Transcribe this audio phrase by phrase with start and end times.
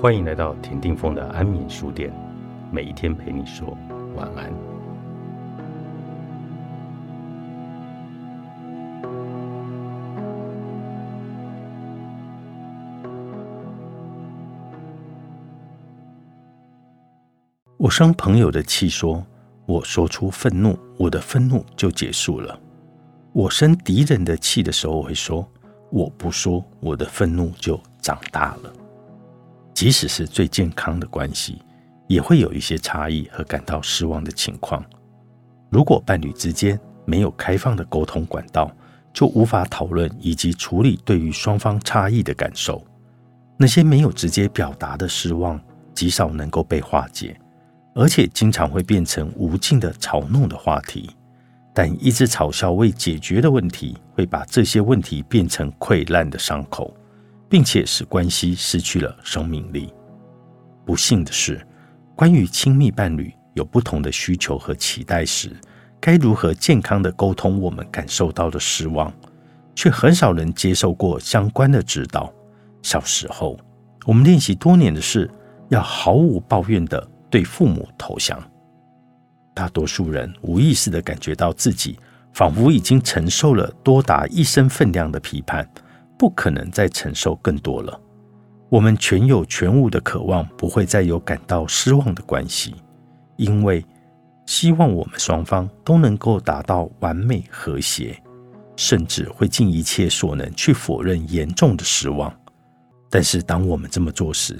[0.00, 2.10] 欢迎来到田定峰的安眠书店，
[2.72, 3.76] 每一天陪你说
[4.16, 4.50] 晚安。
[17.76, 19.22] 我生朋友的气，说
[19.66, 22.58] 我说出愤怒，我的愤怒就结束了；
[23.34, 25.46] 我生敌人的气的时候，我会说
[25.90, 28.72] 我不说，我的愤怒就长大了。
[29.80, 31.56] 即使是最健康的关系，
[32.06, 34.84] 也会有一些差异和感到失望的情况。
[35.70, 38.70] 如果伴侣之间没有开放的沟通管道，
[39.10, 42.84] 就无法讨论以及处理对于双方差异的感受。
[43.56, 45.58] 那些没有直接表达的失望，
[45.94, 47.34] 极少能够被化解，
[47.94, 51.08] 而且经常会变成无尽的嘲弄的话题。
[51.72, 56.94] 但一直嘲笑未解决的问题，会把这些问题变成溃烂的伤口。
[57.50, 59.92] 并且使关系失去了生命力。
[60.86, 61.60] 不幸的是，
[62.14, 65.50] 关于亲密伴侣有不同的需求和期待时，
[65.98, 69.12] 该如何健康的沟通我们感受到的失望，
[69.74, 72.32] 却很少人接受过相关的指导。
[72.82, 73.58] 小时候，
[74.06, 75.28] 我们练习多年的是
[75.68, 78.40] 要毫无抱怨的对父母投降。
[79.52, 81.98] 大多数人无意识的感觉到自己
[82.32, 85.68] 仿佛已经承受了多达一生分量的批判。
[86.20, 87.98] 不可能再承受更多了。
[88.68, 92.74] 我们全有全无的渴望，不会再有感到失望的关系，
[93.36, 93.82] 因为
[94.44, 98.22] 希望我们双方都能够达到完美和谐，
[98.76, 102.30] 甚至会尽一切所能去否认严重的失望。
[103.08, 104.58] 但是，当我们这么做时，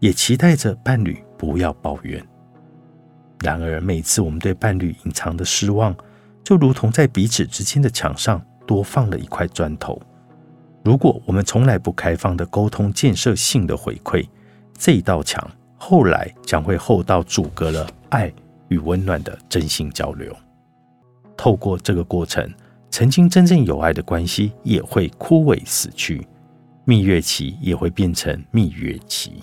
[0.00, 2.20] 也期待着伴侣不要抱怨。
[3.44, 5.96] 然而，每次我们对伴侣隐藏的失望，
[6.42, 10.02] 就如同在彼此之间的墙上多放了一块砖头。
[10.86, 14.24] 如果我们从来不开放的沟通建设性的回馈，
[14.78, 15.44] 这一道墙
[15.76, 18.32] 后来将会厚到阻隔了爱
[18.68, 20.32] 与温暖的真心交流。
[21.36, 22.48] 透过这个过程，
[22.88, 26.24] 曾经真正有爱的关系也会枯萎死去，
[26.84, 29.42] 蜜月期也会变成蜜月期。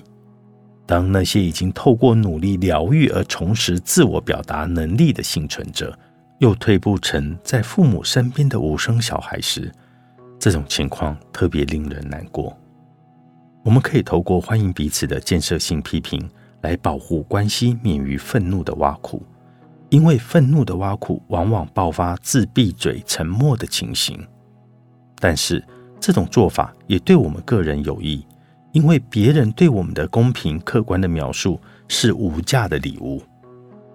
[0.85, 5.93] 当那些已经透过努力疗愈而重拾自我表达能力的幸存者，
[6.37, 9.69] 又退步成在父母身边的无声小孩时，
[10.43, 12.53] 这种情况特别令人难过。
[13.63, 16.29] 我们可以透过欢迎彼此的建设性批评，
[16.63, 19.23] 来保护关系免于愤怒的挖苦，
[19.87, 24.19] 因为愤怒的挖苦往往爆发自闭嘴沉默的情形。
[25.15, 25.63] 但是
[25.97, 28.27] 这种做法也对我们个人有益，
[28.73, 33.23] 因为别人对我们的公平客观的描述是无价的礼物。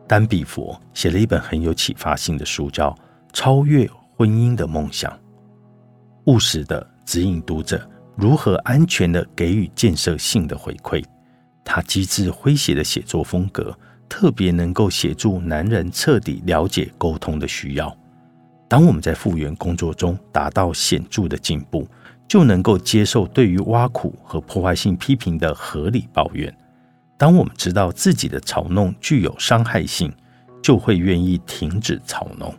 [0.06, 2.90] 丹比佛写了一本很有启发性的书，叫
[3.34, 5.12] 《超越婚姻的梦想》。
[6.28, 11.02] 务实的指引读者如何安全的给予建设性的回馈。
[11.64, 13.74] 他机智诙谐的写作风格，
[14.10, 17.96] 特别能够协助男人彻底了解沟通的需要。
[18.68, 21.88] 当我们在复原工作中达到显著的进步，
[22.28, 26.54] 就能够接受对于挖苦和破坏性批评的合理抱怨。
[27.16, 30.12] 当我们知道自己的嘲弄具有伤害性，
[30.62, 32.54] 就会愿意停止嘲弄。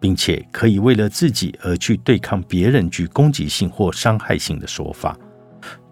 [0.00, 5.16] 并且可以为了自己而去对抗别人具攻击性或伤害性的说法，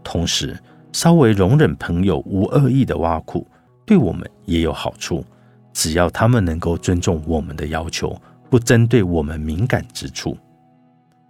[0.04, 0.58] 同时
[0.92, 3.46] 稍微容忍朋友无恶意的挖苦，
[3.84, 5.24] 对我们也有好处。
[5.72, 8.18] 只要他们能够尊重我们的要求，
[8.48, 10.38] 不针对我们敏感之处。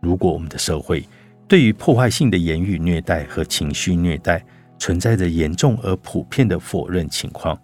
[0.01, 1.05] 如果我们的社会
[1.49, 4.45] 对于破坏性的言语虐待和情绪虐待
[4.79, 7.59] 存在着严重而普遍的否认情况，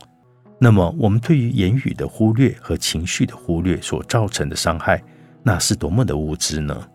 [0.65, 5.03] 那么，我们对于言语的忽略和情绪的忽略所造成的伤害，
[5.43, 6.89] 那是多么的无知呢？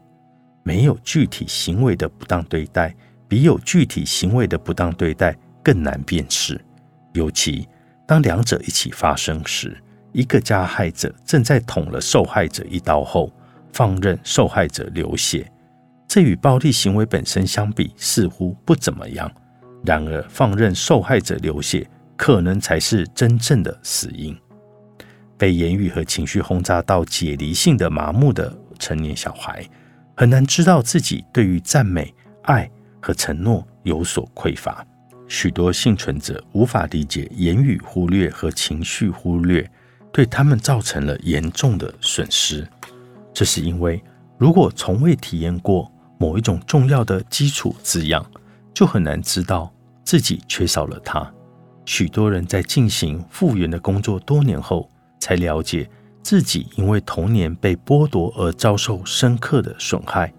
[0.63, 2.95] 没有具体行为的不当对待，
[3.27, 6.57] 比有具体行为的不当对待更难辨识。
[7.11, 7.67] 尤其
[8.07, 9.77] 当两者一起发生时，
[10.13, 13.29] 一个加害者正在捅了受害者一刀后，
[13.73, 15.45] 放任受害者流血，
[16.07, 19.29] 这与暴力行为本身相比，似乎不怎么样。
[19.83, 21.85] 然而，放任受害者流血。
[22.17, 24.35] 可能才是真正的死因。
[25.37, 29.63] 被言语和情绪轰炸到解离性的麻木的成年小孩，
[30.15, 32.11] 很难知道自己对于赞美、
[32.41, 32.69] 爱
[32.99, 34.83] 和承诺有所匮乏。
[35.27, 39.69] 许多幸存者无法理解言语忽略和情绪忽略
[40.11, 42.67] 对他们造成了严重的损失。
[43.33, 44.01] 这是因为，
[44.37, 48.25] 如果从未体验过某一种重要的基础滋养，
[48.73, 49.71] 就很难知道
[50.03, 51.31] 自己缺少了它。
[51.87, 54.89] 许多人在进行复原的工作多年后，
[55.21, 55.89] 才了解
[56.21, 60.31] 自己因为童年被剥夺而遭受深刻的损害。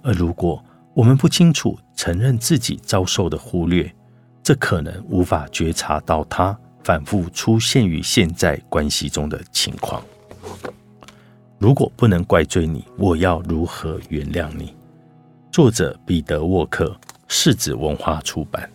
[0.00, 3.92] 而如果我们不清楚承认自己遭受的忽略，
[4.44, 10.00] 这可能无法觉察到它反复出现于现在关系中的情况。
[11.58, 14.72] 如果不能怪罪你，我要如何原谅你？
[15.50, 16.96] 作者彼得·沃克，
[17.26, 18.70] 世子文化出版。